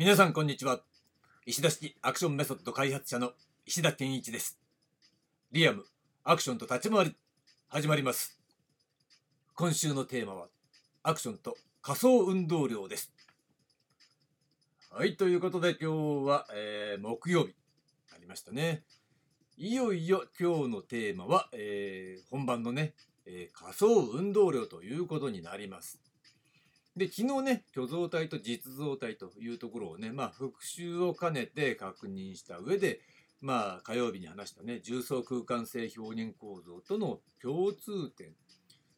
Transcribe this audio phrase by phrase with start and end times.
[0.00, 0.80] 皆さんこんにちは。
[1.44, 3.32] 石田式アクションメソッド開発者の
[3.66, 4.58] 石田健一です。
[5.52, 5.84] リアム
[6.24, 7.16] アクションと立ち回り
[7.68, 8.40] 始まります。
[9.54, 10.46] 今週のテーマは
[11.02, 13.12] アクションと仮想運動量です。
[14.90, 17.54] はいということで今日は、えー、木曜日。
[18.14, 18.84] ありましたね。
[19.58, 22.94] いよいよ今日のテーマは、えー、本番のね、
[23.26, 26.00] えー、仮想運動量ということになります。
[26.96, 33.00] で、昨日ね、虚像体と実像体というところをね、まあ、復習を兼ねて確認した上で、
[33.40, 38.34] まあ、火曜日に話したね、重層空間性表現構造との共通点。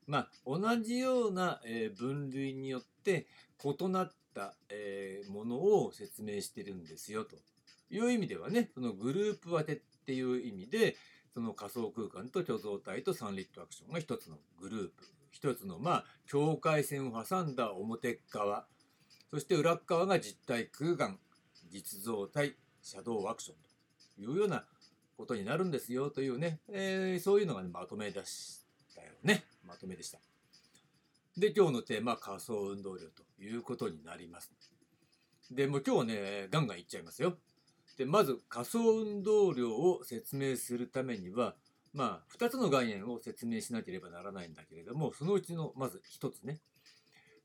[0.06, 1.60] まあ、同じような、
[1.96, 3.26] 分類によって
[3.62, 4.54] 異なった、
[5.28, 7.36] ものを説明してるんですよと
[7.90, 10.96] いう意味ではね、そのグループ分けっていう意味で、
[11.34, 18.66] その仮想空間と虚像体とサンリットアクションが一つのグループ一つのまあ境界線を挟んだ表側
[19.30, 21.18] そして裏側が実体空間
[21.72, 23.56] 実像体シャドウアクション
[24.16, 24.64] というような
[25.16, 29.44] ことになるんですよというね、えー、そういうのが、ね、まとめ出したよね。
[29.64, 30.18] まとめでした。
[31.36, 34.52] で今日のテーマは仮想運動量ということになります。
[35.50, 37.38] でもう今日はねガンガンいっちゃいますよ。
[37.96, 41.54] でまず仮想運動量を説明するためには
[41.92, 46.60] まあ、2つの概念を説明しなければならないんだけれども、そのうちのまず1つね、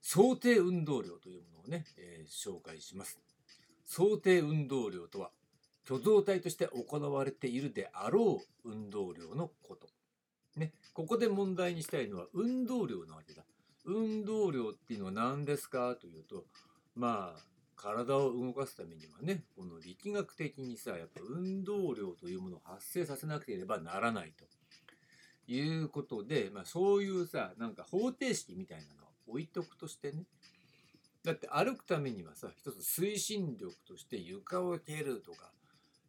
[0.01, 3.19] 想定運動量というものをね、えー、紹介します。
[3.85, 5.31] 想定運動量とは、
[5.85, 9.87] 挙動体として行われているであろう運動量のこと。
[10.57, 13.43] ね、ここで問題にしたいのは運動量なわけだ。
[13.85, 16.45] 運動量っていうのは何ですかというと、
[16.95, 17.41] まあ、
[17.77, 24.45] 体を動かすためにはねこの力学的にさやっぱ運動量というものを発生させなければならないと。
[25.49, 30.23] いうことで、まあ、そういうさなんか方程式みたいなのを置いとくとしてね。
[31.23, 35.51] だって歩くためにはさ一つ推進力として床を蹴るとか、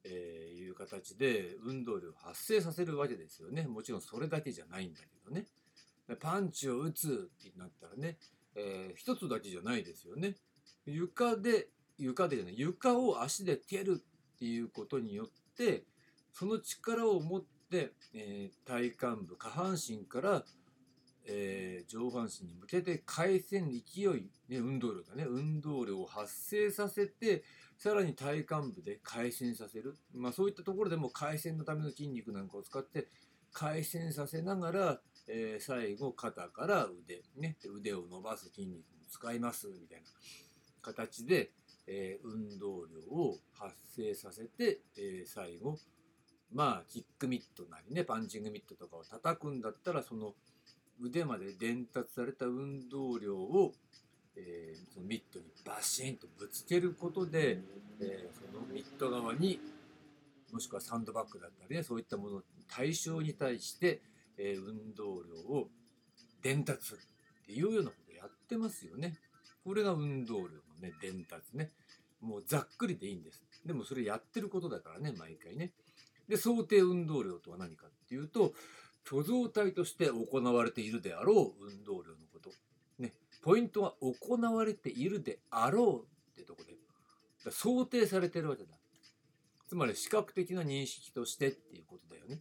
[0.05, 3.67] えー、いう形で運動量を発生させるわけですよね。
[3.67, 5.47] もちろんそれだけじゃないんだけどね。
[6.21, 8.17] パンチを打つってなったらね、
[8.55, 10.35] えー、一つだけじゃないですよね。
[10.91, 11.69] 床で
[11.99, 14.03] 床でじゃない床を足で蹴る
[14.37, 15.27] っていうことによっ
[15.57, 15.85] て
[16.33, 20.45] その力を持って、えー、体幹部下半身から、
[21.27, 27.43] えー、上半身に向けて回線勢い、ね、運動量だね運動量を発生させて
[27.77, 33.09] さらに体幹部で回旋させる、まあ、そういったところでも回旋のための筋肉なんかを使って
[33.53, 40.05] 回旋させながら、えー、最後肩から腕、ね、腕を伸ばす筋肉も使いますみたいな。
[40.93, 41.51] 形で、
[41.87, 45.77] えー、運動量を発生させて、えー、最後
[46.53, 50.35] まあキックミットなりねパンチングミットとかを叩くんだったらその
[51.01, 53.73] 腕まで伝達された運動量を、
[54.37, 57.61] えー、そのミットにバシンとぶつけることで、
[58.01, 59.61] えー、そのミット側に
[60.53, 62.43] もしくはサンドバッグだったりねそういったもの
[62.75, 64.01] 対象に対して、
[64.39, 65.69] えー、運動量を
[66.43, 67.01] 伝達する
[67.43, 69.15] っていうようなことをやってますよね。
[69.65, 70.49] これが運動量の
[70.81, 71.71] ね、伝達ね。
[72.21, 73.43] もうざっくりでいいんです。
[73.65, 75.73] でもそれやってることだからね、毎回ね。
[76.29, 78.53] で、想定運動量とは何かっていうと、
[79.07, 82.51] 虚像体として行われているであろう運動量のこと。
[82.99, 86.77] ね、ポイントは行われているであろうってとこで、
[87.51, 88.71] 想定されてるわけだ。
[89.69, 92.41] つまり視覚的な認識としてっていうことだよね。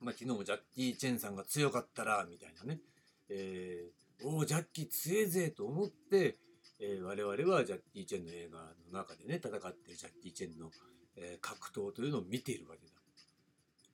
[0.00, 2.80] まあ、昨日もジャッキー・チェンさんが強かったら、みたいなね。
[3.28, 6.36] えーおおジャッキー強えぜと思って、
[6.78, 8.58] えー、我々はジャッキー・チェンの映画
[8.92, 10.70] の中でね戦ってジャッキー・チェンの、
[11.16, 12.92] えー、格闘というのを見ているわけだ。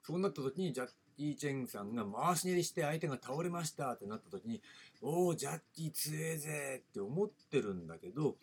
[0.04, 4.60] そうなった時にジャッキー・チェンさんが回し蹴りして相手が倒れましたってなった時に
[5.00, 8.36] おおジャッキー強えぜって思ってるんだけど、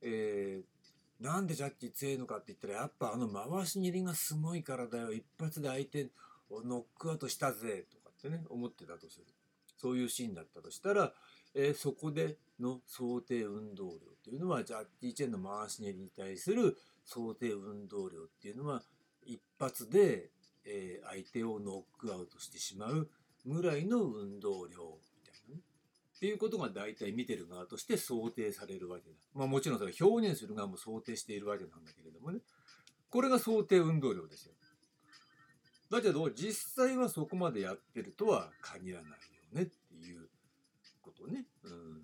[0.00, 5.12] えー、なんでジャッキー強いのかって言ったらやっぱあの回し蹴りがすごいからだよ。
[5.12, 6.06] 一発で相手
[6.50, 9.26] をノックアウトしたぜとかってね思ってたとする。
[9.76, 11.12] そういうシーンだったとしたら、
[11.54, 18.82] えー、そこでの想定運動量っていうのはジャッキー・チェンの回し蹴りに対する想定運動量っていうのは
[19.26, 20.30] 一発で、
[20.64, 23.08] え、相手をノックアウトしてしまう
[23.44, 25.60] ぐらいの運動量みたいなね。
[26.16, 29.16] っていうことが大体見てる側として想定されるわけだ。
[29.34, 32.40] まあもちろんそれ表現する側も想定しているわけなんだけれどもね。
[33.10, 34.52] これが想定運動量ですよ。
[35.90, 39.16] だけど実際はそこまでやってるとは限らないよ。
[39.52, 40.28] ねっていう
[41.02, 41.44] ことね。
[41.64, 42.01] うん。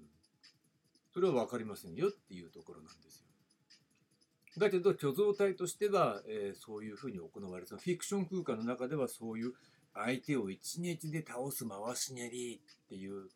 [1.18, 4.60] それは分かりませんよっていうところなんですよ。
[4.60, 9.52] だけど虚像体としては、えー、そういうふうに行われたフィクション空間の中ではそういう
[9.94, 13.30] 相手を一日で倒す回し蹴りっていう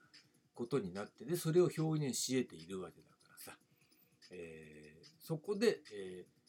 [0.55, 3.58] ことになってでそれを表現し得ているわけだからさ、
[4.31, 6.43] えー、そこで、えー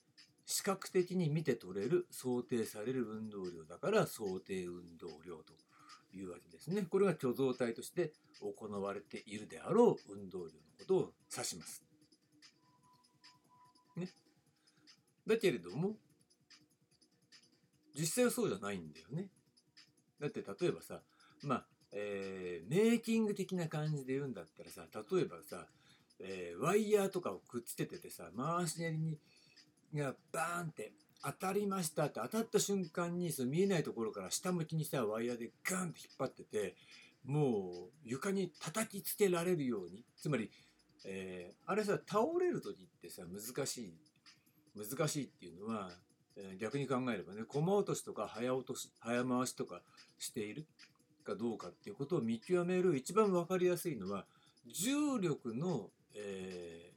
[0.46, 5.54] 視覚的に見て取れる想定される運動量だから想定運動量と。
[6.14, 6.84] いうわけですね。
[6.84, 10.50] これが挙動体として行われているであろう運動量の
[10.80, 11.84] ことを指します。
[13.96, 14.10] ね。
[15.28, 15.96] だけれども
[17.96, 19.30] 実際はそうじゃないんだよね。
[20.20, 21.02] だって例えばさ
[21.44, 25.68] まあ、えー、メイキング的な感じで言うんだったらさ例えばさ、
[26.20, 29.18] えー、ワイヤーとかをくっつけててさ回しやりに
[29.94, 30.92] がバーンって
[31.24, 36.76] 当たりましたって当たった瞬間にその見えないところから下向きにさワイヤーでガンって引っ張ってて
[37.26, 40.04] もう床に叩きつけられるように。
[40.18, 40.52] つまり、
[41.06, 43.94] えー、あれさ倒れる時ってさ難しい
[44.76, 45.90] 難しいっていうのは、
[46.36, 49.82] えー、逆に考えればね駒落としとか早落とし早回しとか
[50.18, 50.66] している
[51.24, 54.26] かどうかっていうことを見極める一番分かりやすいのは
[54.68, 56.92] 重力の、え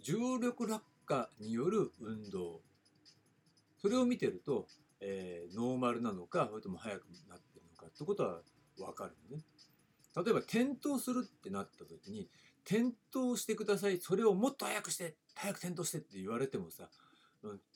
[0.00, 2.60] ー、重力落下による運動。
[3.80, 4.66] それを見てると、
[5.00, 8.40] えー、ノーマルなのかそれとも速くなってるのかってことは
[8.78, 9.42] 分かるのね。
[10.16, 12.28] 例えば転倒するってなった時に
[12.66, 16.88] 転倒してくださいそれをもっと速くして早く転倒してって言われてもさ、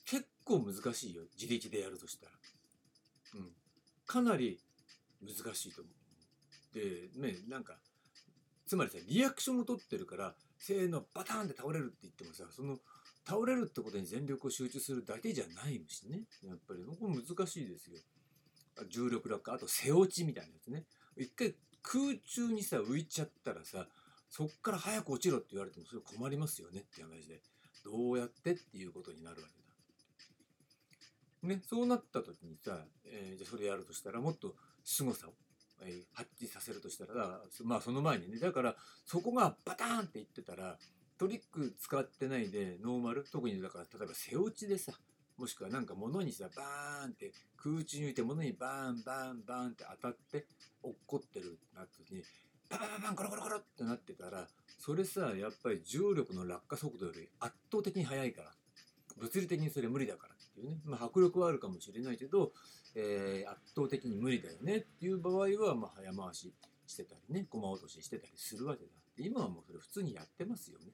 [0.05, 2.31] 結構難しいよ自力でやるとしたら。
[3.35, 3.51] うん、
[4.05, 4.59] かなり
[5.21, 6.05] 難しいと思う。
[6.75, 7.77] でねなんか
[8.67, 12.77] つまりさリアクションを取ってるからせーのバターンって倒れるって言ってもさその
[13.27, 16.21] 倒れるってことに全力を集中するだけじゃないしね。
[16.43, 17.97] やっぱりこれ難しいですよ。
[18.89, 19.53] 重力落下。
[19.53, 20.83] あと背落ちみたいなやつね。
[21.17, 23.87] 一回空中にさ浮いちゃったらさ
[24.29, 26.81] そっから早く落ちろって言われてもそれ困りますよね。
[26.81, 27.41] って話で。
[27.83, 29.53] どうやってっていうことになるわけ
[31.47, 31.55] だ。
[31.55, 35.33] ね、そうなった時にさ、えー、じゃそれやるとしたらもっと凄さを、
[35.83, 38.39] え、発揮させるとしたらまあその前にね。
[38.39, 38.75] だから
[39.05, 40.77] そこがバターンって言ってたら
[41.17, 43.23] トリック使ってないでノーマル？
[43.31, 44.91] 特にだから例えば背落ちでさ
[45.37, 50.45] もしくはなんか物にさバーンって空中に浮いて物にバーンバーンバーンって当たって
[50.83, 52.23] 落っこってるってなった時に
[52.69, 54.47] ババババンコロコロコロってなってたら
[54.79, 58.51] それさやっぱり重力の落下速度より圧倒的に速いから
[59.17, 62.51] 物理的にそれ無理だからっていうね、まあ、迫力はあるかもしれないけど、
[62.95, 66.53] えー、圧倒的に無理だよねっていう場合は、まあ、早回し
[66.87, 68.89] してたりね駒落とししてたりするわけだ。
[69.17, 70.85] 今はもうそれ普通にやってますよね。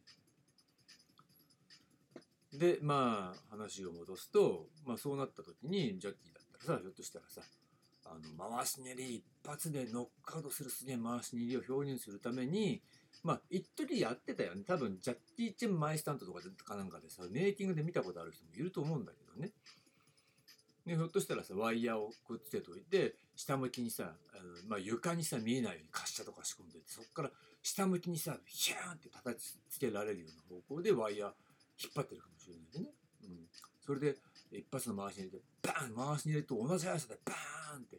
[2.53, 7.41] でまあ話を戻すと、まあ、そうなった時にジャッキーだったらさひょっとしたらさ
[8.05, 12.81] あの回し練り一発でノックアウトするすげえ回し練りを表現するために
[13.23, 19.51] まあ一時やってたよね多分ジャッキー・チェン・マイスタントとかかなんかでさメイキングで見たことある人もいると思うんだけどね
[20.85, 27.31] でひょっとしたらさワイヤーをくっつけといて下向きにさあの、まあ、床にさ見えないように滑車とか仕込んでてそこから
[27.61, 31.29] 下向きにさヒャーンって叩きつけられるような方向でワイヤー
[31.81, 32.93] 引っ張ってるかもしれないでね、
[33.23, 33.45] うん、
[33.85, 34.15] それで
[34.51, 37.97] 一発の回しに入れてバーン回しに入れると同じ速さでバーンって、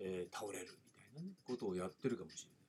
[0.00, 2.62] えー、倒れるみたいなねことをやってるかもしれない。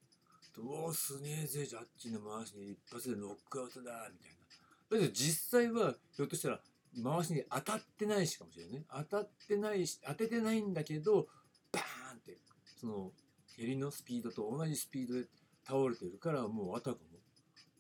[0.56, 4.44] どうすねえぜジャッジの回しに一発でノックアウトだみたいな。
[4.91, 6.59] だけど実際はひょっとしたら
[7.01, 8.86] 回しに当たってないしかもしれないね。
[8.90, 11.28] 当たってないし当ててないんだけど
[11.72, 12.38] バーンって
[12.80, 13.12] その
[13.56, 15.26] 蹴りのスピードと同じスピードで
[15.66, 16.97] 倒れてるからもうあたか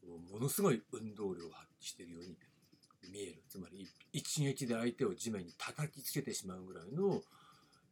[0.07, 2.35] もものすごい運動量を発揮してるように
[3.11, 3.43] 見える。
[3.49, 7.21] つまり一撃で相手を地面に叩きつけてしまうぐらいの、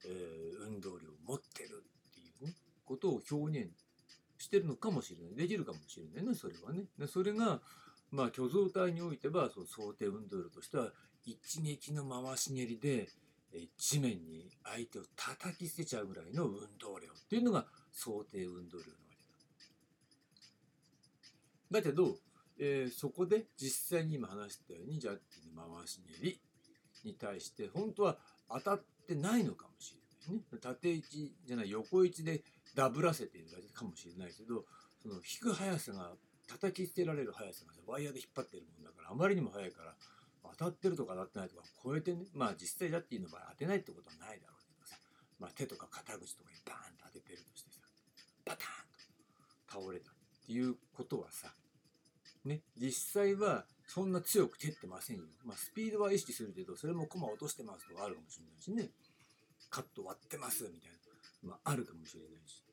[0.06, 3.70] えー、運動量を持ってるっていうねことを表現
[4.38, 5.36] してるのかもしれない。
[5.36, 6.86] できるかもしれないねそれはね。
[7.08, 7.62] それが
[8.12, 10.92] まあ虚像体においてはその想定運動量としては
[11.26, 13.10] 一撃の回し蹴りで
[13.78, 18.98] 地面に相手を叩き捨てちゃうぐらいの運動量っていうのが想定運動量なわ
[21.72, 21.82] けだ。
[21.82, 22.18] だけど、
[22.60, 26.40] えー、そこで実際に今話したようにジャッキの回し蹴り
[27.04, 28.18] に対して本当は
[28.50, 30.44] 当たってないのかもしれないね。
[30.62, 32.44] 縦位置じゃない横位置で
[32.76, 34.66] ダブらせているだけかもしれないけど
[35.02, 36.12] その引く速さが
[36.48, 39.94] 叩き捨てられる速さがワイヤーで引っ張ってるもんだからあまりにも速いから
[40.58, 44.96] 当たってるとか当たってないとか超えてねまあ実際ジャッキーの場合当てないってことはないだろうけどさ、
[45.40, 47.82] まあ、手とか肩口とかにバーンと当ててるとしてさ
[48.46, 50.14] バターンと倒れたっ
[50.46, 51.54] ていうことはさ
[52.46, 55.24] ね実際はそんな強く蹴ってませんよ。
[55.44, 58.90] まあ、スピードは意識するけど、それも駒落としてますとかあるかもしれないしね。
[59.70, 60.92] カット割ってますみたい
[61.44, 62.64] な、まあ、あるかもしれないし。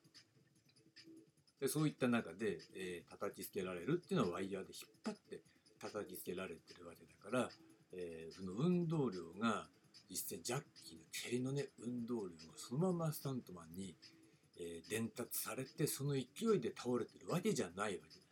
[1.59, 5.41] でそういった中で、えー、叩きつけられるっていうのはワイヤーで引っ張って
[5.79, 7.49] 叩きつけられてるわけだから、
[7.93, 9.67] えー、その運動量が
[10.09, 13.95] 実際ジャッキーの蹴りのね運動量がそのままスタントマンに、
[14.59, 16.21] えー、伝達されてその勢
[16.55, 18.25] いで倒れてるわけじゃないわけだ。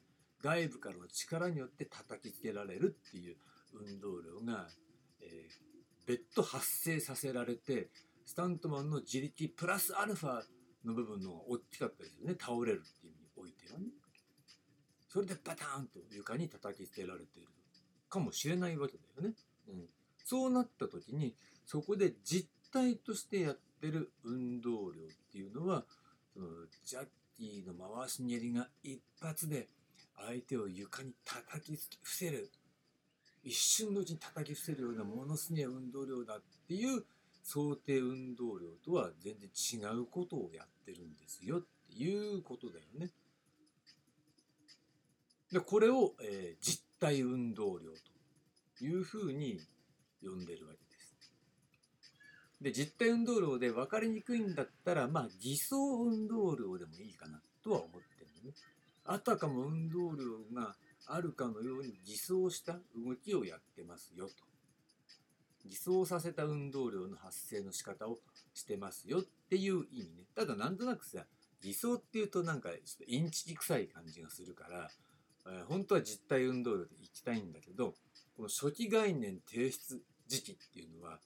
[0.43, 3.35] 外部からの力によって叩きつけられるっていう
[3.73, 4.67] 運動量が、
[5.21, 7.89] えー、別途発生させられて
[8.25, 10.41] スタントマンの自力プラスアルファ
[10.85, 12.35] の部分の方が大きかったですよね。
[12.39, 13.87] 倒れるっていう意味においてはね。
[15.17, 17.47] それでバターンと床に叩き捨てられている
[18.07, 19.35] かもしれないわけだよね、
[19.67, 19.85] うん、
[20.23, 21.33] そうなった時に
[21.65, 25.85] そこで実体としてやってる運動量っていうのは
[26.35, 26.45] その
[26.85, 27.05] ジャッ
[27.35, 29.69] キーの回し蹴りが一発で
[30.23, 32.51] 相手を床に叩き伏せる。
[33.43, 37.03] 一瞬のうちに叩き伏せるようなものすげえ運動量だっていう
[37.41, 43.09] 想定運動量とは全然違うことをやってるんですよっていうことだよね。
[45.51, 47.91] でこれを、えー、実体運動量
[48.77, 49.59] というふうに
[50.23, 51.31] 呼んでるわけです。
[52.61, 58.55] で実体運動量で分かりにくいんだったらまあ偽装運動量でもいいかなとは思ってるのね。
[59.05, 60.75] あたかも運動量が
[61.05, 64.33] あるかのように偽装した動きをやってますよと。
[65.65, 68.17] 偽装させた運動量の発生の仕方を
[68.53, 70.23] してますよっていう意味ね。
[70.35, 71.25] ただなんとなくさ、
[71.61, 74.89] 偽装っていうとなんかちょっとインチキ臭い感じがするから、
[75.49, 77.93] え、本当は実体運動量でいきたいんだけど、
[78.35, 81.19] この初期概念提出時期っていうのは、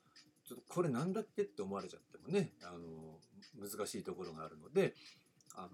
[0.48, 3.20] ちょっとこれなんだっけって思われちゃってもね、あの、
[3.60, 4.94] 難しいところがあるので、
[5.56, 5.70] あの、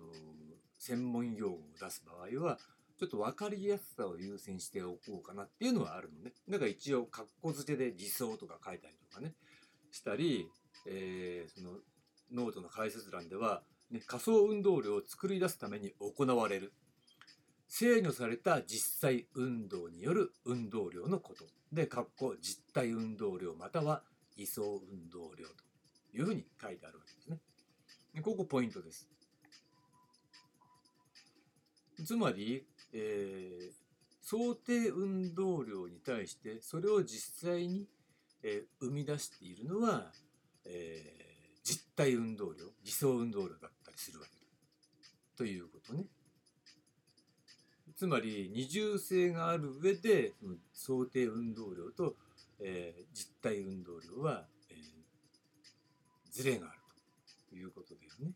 [0.79, 2.57] 専門用語を出す場合は、
[2.99, 6.33] ちょっと分かりやすさを優先しておこうかなっていうのはあるのね。
[6.49, 9.33] だから一応、カッコ付けで偽装とか書いたりとかね、
[9.91, 10.47] したり、
[10.87, 11.79] えー、その
[12.31, 13.61] ノートの解説欄では、
[13.91, 16.73] ね、仮想運動量を作り出すために行われる
[17.67, 24.03] 制御された実際運動による運動量のことで、括弧実体運動量または
[24.35, 25.53] 偽装運動量と
[26.13, 27.39] いうふうに書いてあるわけですね。
[28.21, 29.07] ここポイントです。
[32.05, 33.71] つまり、えー、
[34.21, 37.87] 想定運動量に対してそれを実際に、
[38.43, 40.11] えー、生み出しているのは、
[40.65, 44.37] えー、実体運動量偽装運動量だったりするわけだ
[45.35, 46.05] ということね。
[47.97, 52.15] つまり二重性がある上でその想定運動量と、
[52.59, 54.77] えー、実体運動量は、えー、
[56.31, 56.79] ズレがある
[57.49, 58.33] ということだよね。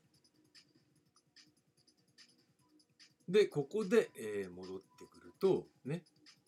[3.30, 6.01] で、ここで、えー、戻ってくると、ね、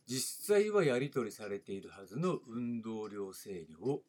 [0.08, 4.02] 実際はやり取りされているはずの運動量制御を、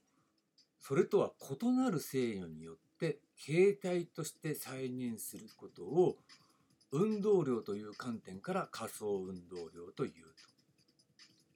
[0.81, 1.31] それとは
[1.61, 6.17] 異なる制御によって、形態として再現することを、
[6.97, 10.13] 運動量という観点から仮想運動量という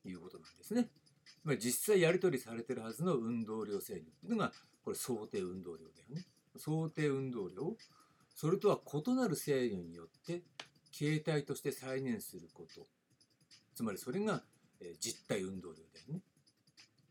[0.03, 0.89] ということなんですね。
[1.45, 4.53] ま実際やり取りされてるはずの運動量制御っていうのが、
[4.85, 6.27] これ想定運動量だよね。
[6.57, 7.77] 想定運動量
[8.35, 10.43] それとは異なる制御によって
[10.93, 12.87] 形態として再現すること
[13.75, 14.43] つまりそれが、
[15.01, 16.21] 実体運動量だよね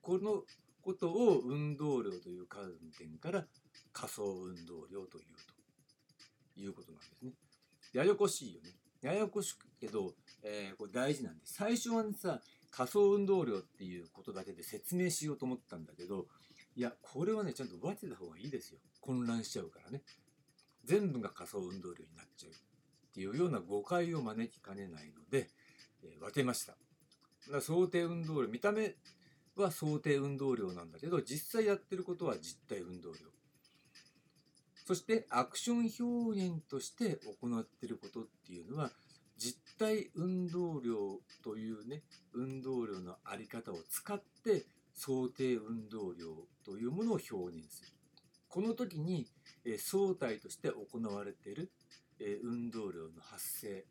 [0.01, 0.43] この
[0.81, 3.45] ことを運動量という観点から
[3.91, 5.25] 仮想運動量という
[6.55, 7.31] ということなんですね
[7.93, 8.69] ややこしいよね
[9.01, 10.13] ややこしいけど、
[10.43, 12.41] えー、これ大事なんで最初はさ
[12.71, 16.25] 仮想運動量っていうことだけで説明しようと思ったんだけど
[16.75, 20.01] いやこれはねちゃんと分けた方がいいですよ混乱しちゃうからね
[20.85, 22.53] 全部が仮想運動量になっちゃうっ
[23.19, 25.49] ていうような誤解を招きかねないので、
[26.03, 26.73] えー、分けました。
[26.73, 26.77] だ
[27.49, 28.93] から想定運動量、見た目
[29.55, 33.17] は想定運動量なんだけど、実際やってることは実体運動量。
[34.87, 38.89] そしてアクション表現として行っていることっていうのは、
[39.37, 42.03] 実体運動量というね、
[42.33, 46.33] 運動量のあり方を使って想定運動量
[46.65, 47.91] というものを表現する。
[48.47, 49.27] この時に、
[49.77, 51.69] 相対として行われている
[52.45, 53.83] 運動量の発生、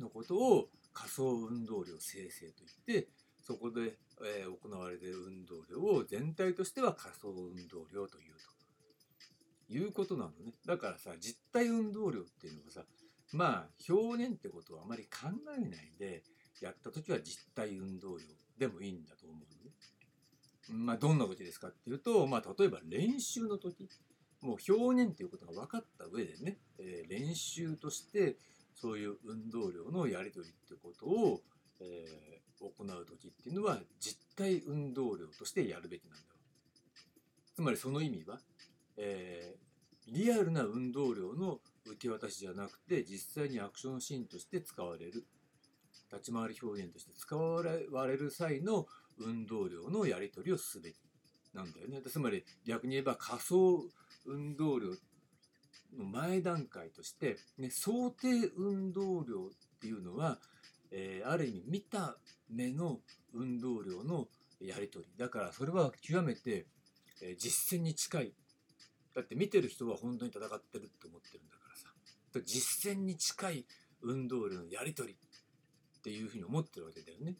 [0.00, 3.08] のことを仮想運動量生成といって
[3.42, 3.98] そこで、
[4.62, 8.51] 行われている運動量を全体としては仮想運動量というと
[9.72, 12.82] いうことなのねだからさ実体運動量っていうのはさ
[13.32, 16.22] まあ表現ってことはあまり考えないで
[16.60, 18.24] やった時は実体運動量
[18.58, 20.84] でもいいんだと思うのね。
[20.86, 23.88] まあどんな時ですかっていうとまあ例えば練習の時
[24.42, 28.36] もう表現っていうことが分かった上でね、えー、練習として
[28.74, 31.40] そういう運動量のやり取りってことを、
[31.80, 36.32] えー、行う時っていうのは実体運動量としてやるべきなんだ
[37.54, 38.38] つまりその意味は、
[38.96, 45.26] えー、リアルな運動量の受け渡しじゃなくて実際にアクションシーンとして使われる
[46.12, 48.86] 立ち回り表現として使われる際の
[49.18, 50.96] 運動量のやり取りをすべき
[51.54, 52.00] なんだよね。
[52.02, 53.84] つまり逆に言えば仮想
[54.26, 54.88] 運動量
[55.98, 60.38] の前段階として、ね、想定運動量っていうのは、
[60.90, 62.16] えー、ある意味見た
[62.50, 63.00] 目の
[63.34, 64.28] 運動量の
[64.60, 66.66] やり取りだからそれは極めて、
[67.38, 68.32] 実践に近い
[69.14, 71.88] だって見てる人は本当に戦ってるって思ってるんだからさ。
[72.46, 73.66] 実践に近い
[74.02, 77.36] 運動量のやり取りっていうふうに思ってるわけだよね。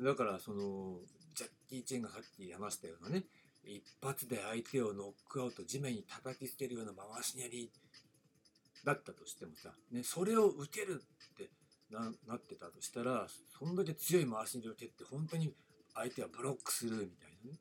[0.00, 0.98] だからその
[1.34, 3.24] ジャッキー・チェンがさっき話したようなね
[3.64, 7.70] 一発で相手をノックアウト地面に叩きつけるような回し蹴り
[8.84, 11.02] だったとしてもさ、ね、それを打てる
[11.34, 11.50] って
[11.90, 13.26] ななってたとしたら
[13.58, 15.52] そんだけ強い回し蹴りを蹴って本当に
[15.94, 17.58] 相手はブロックするみたいなね。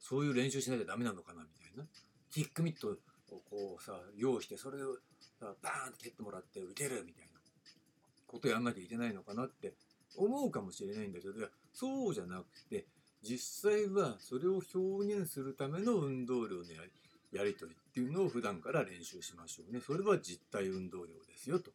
[0.00, 1.84] そういう練習しないとダメなのかなみたいな。
[2.30, 2.94] キックミットを
[3.50, 4.94] こうさ用意してそれを
[5.40, 7.38] さバーンって蹴ってもらって打てるみたいな
[8.26, 9.74] ことやんなきゃいけないのかなって
[10.16, 11.34] 思うかもしれないんだけど
[11.72, 12.86] そうじゃなくて
[13.22, 16.92] 実際はそれを表現するための運動量のやり
[17.32, 19.80] やり取りっていうのを普段から練習しましょうね。
[19.80, 21.70] それは実体運動量ですよと。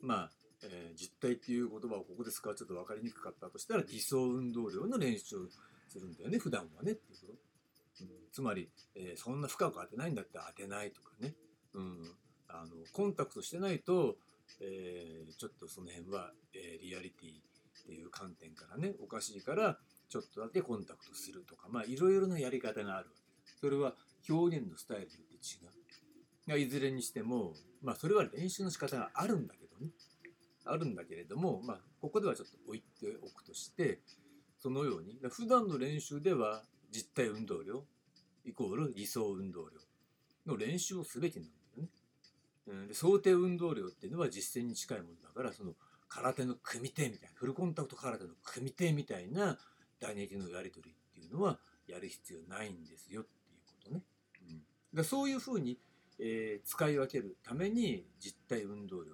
[0.00, 0.30] まあ、
[0.64, 5.40] えー、実体っていう言葉をここで使うちょっと分かりにくかったとしたら理想運動量の練習を
[5.88, 7.51] するんだよね普段はねっていうこと。
[8.02, 11.34] うん、つまり、えー、そんな深く当てないんだって当てないとかね。
[11.74, 12.16] うん、
[12.48, 14.16] あのコンタクトしてないと、
[14.60, 19.78] えー、ちょっとその辺は、えリアリティっていう観点からねおかしいから
[20.08, 23.14] ちょっとだけコンタクトするとか、まあいろいろなやり方があるわ
[23.46, 23.94] けそれは
[24.28, 25.82] 表現のスタイルによって違う。
[26.48, 29.90] がいずれにしても、まあそれは練習の仕方があるんだけどね。
[30.64, 34.00] あるんだけれども、まあここではちょっと置いておくとして、
[34.58, 37.84] そのように、普段の練習では実体運動量
[38.44, 39.76] イコール理想運動量
[40.46, 42.86] の練習をすべきなんだよね。
[42.88, 45.74] で想定運動量っていうのは実践に近いものだから、その
[46.08, 49.58] 空手の組手みたいな、フルコンタクト空手の組手みたいな
[50.00, 54.02] 打撃のやり取りっていうのはやる必要ないんですよっていうことね。
[54.94, 55.78] うん、そういうふうに、
[56.18, 59.12] えー、使い分けるために実体運動量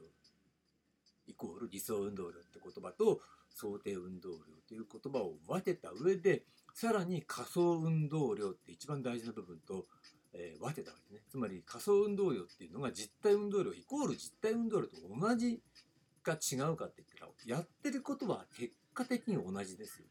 [1.27, 4.37] イコール理想運動量って言葉と想定運動量
[4.67, 6.43] という言葉を分けた上で
[6.81, 9.85] さらに仮想運動量って一番大事な部分と、
[10.33, 11.23] えー、分けたわけね。
[11.29, 15.61] つまり仮想運動量っていうのが実体運動量イコール実体運動量と同じ
[16.23, 20.07] か違うかって言ったらやってることは結果的に同じですよ。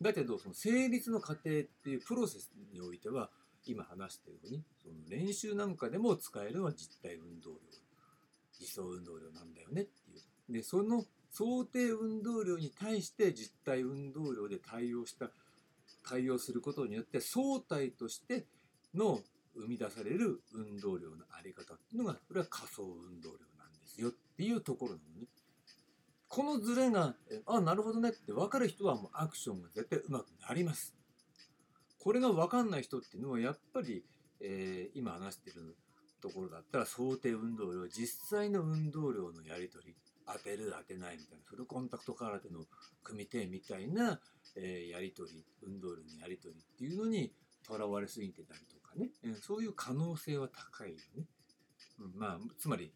[0.00, 3.28] だけどその成立の過程っていうプロセスにおいては
[3.66, 7.56] 今話したようにその練習なんかでも使えるのは実体運動量
[8.58, 15.30] 理想運動量なんだよねっていうでその想定運動量に対して実体運動量で対応した
[16.08, 18.46] 対応することによって相対として
[18.94, 19.20] の
[19.56, 25.26] 生み出される運動量のあり方っていうのがこれは仮想運動量なんですよっていうところなのね。
[26.28, 27.14] このズレが、
[27.46, 30.94] あ、なるほどねって分かる人はもうアクションが絶対うまくなります。
[31.98, 34.04] これが分かんない人っていうのはやっぱり、
[34.40, 35.76] えー、今話してる
[36.20, 42.60] ところだったら想定運動量、実際の運動量のやり取り、当てる当てないみたいな、フルコンタクト空手の
[43.02, 44.20] 組手みたいな、
[44.58, 47.32] えー、やり取り、運動量のやり取りっていうのに
[47.66, 51.24] とらわれすぎてたりとかね、えー、そういう可能性は高いよね。
[52.00, 52.92] うん、まあ、つまり、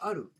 [0.00, 0.30] ある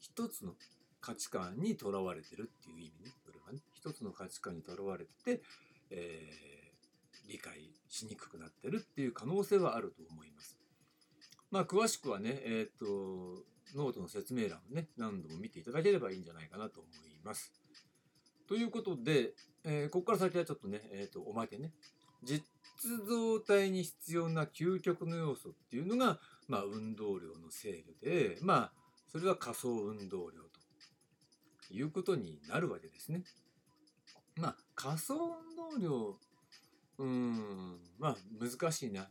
[0.00, 0.54] 一つの
[1.00, 5.42] 価値観にとらわれてるっていう意味ねこれはね一つの価値観にとらわれてて、
[5.90, 10.56] えー、理解しにくくなってるっていう可能性はあると思います。
[11.50, 12.84] まあ詳しくはねえっ、と
[13.74, 17.61] ノートの説明欄をね何度も見ていただければいいんじゃないかなと思います。
[18.52, 19.30] ということで、
[19.64, 21.70] えー、ここから先はちょっとね、えーと、おまけね
[22.22, 22.42] 実
[23.08, 28.72] 動体に必要な究極の要素っていうのが、まあ、運動量の制御でまあ
[29.10, 30.42] それは仮想運動量
[31.66, 33.22] ということになるわけですね。
[34.36, 36.16] まあ仮想運動量
[36.98, 39.08] うんまあ難しいな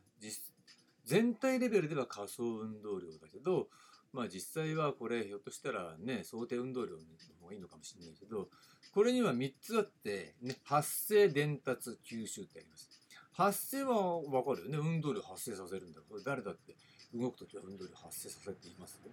[1.03, 3.69] 全体レベルでは仮想運動量だけど
[4.13, 6.97] まあ実際はこれひょっとしたらね想定運動量の
[7.41, 8.49] 方がいいのかもしれないけど
[8.93, 12.89] これには3つあって、ね、発生伝達吸収ってあります。
[13.33, 16.75] 発生は分かるよね運動量発生させるんだこれ誰だって
[17.13, 19.11] 動く時は運動量発生させていますよ。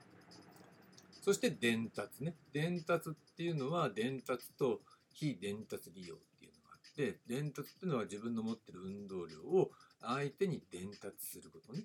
[1.23, 2.35] そして伝達ね。
[2.53, 4.81] 伝達っていうのは伝達と
[5.13, 11.85] 非伝達利用っていうのがあって、伝達っていうのは自分の持ってる運動量を相手に伝達することね。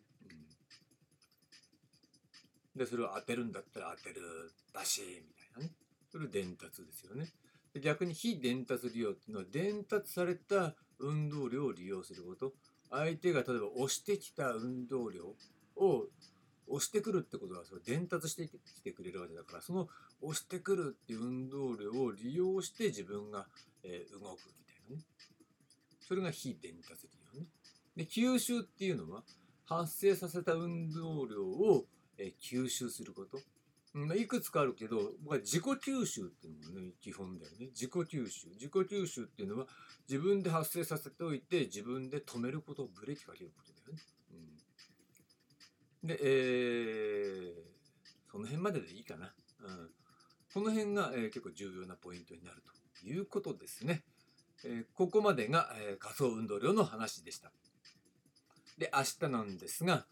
[2.75, 4.21] で、それを当てるんだったら当てる
[4.73, 5.71] だし、みたいなね。
[6.11, 7.31] それ伝達ですよね。
[7.73, 12.53] で逆に非伝達利用っていうのは伝達された運動量を利用すること。
[12.91, 15.25] 相手が例えば押してきた運動量
[15.75, 16.05] を
[16.67, 19.89] 押してくるってことはそれ伝達してきてくれるわけだからその
[20.21, 23.47] 押してくるっていう運動量を利用して自分が、
[23.83, 25.01] え、動くみたいなね
[25.99, 27.47] それが非伝達利用ね
[27.97, 29.23] で吸収っていうのは
[29.65, 31.85] 発生させた運動量を、
[32.17, 33.39] え、吸収すること？
[33.95, 39.67] うんいくつかあるけど僕は自己吸収っていうのもね基本だよね自己吸収自己吸収っていうのは
[40.09, 44.01] 自分で発生させておいて自分で止めることブレーキかけることだよね。
[46.01, 49.31] うん、で、えー、その辺まででいいかな。
[49.61, 49.89] うん、
[50.51, 52.63] この辺が、えー結構重要なポイントになる
[52.99, 54.03] ということですね。
[54.65, 57.51] えーここまでが、えー仮想運動量の話でした。
[58.79, 60.07] で、明日なんですが、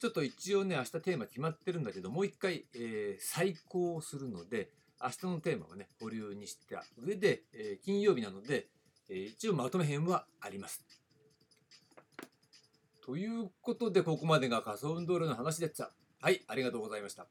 [0.00, 8.68] ちょっと一応ね、明日テーマ決まってるんだけど、もう一回、えー再考するので、明日のテーマをね、保留にした上で、えー金曜日なので、
[9.10, 10.82] えー一応まとめ編はあります。
[13.04, 15.90] ということで、ここまでが仮想運動量の話でした。
[16.22, 17.26] はい、ありがとうございました。